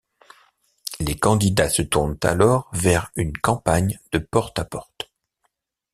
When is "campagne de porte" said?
3.37-4.57